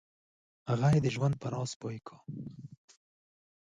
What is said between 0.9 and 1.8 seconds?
یې د ژوند په راز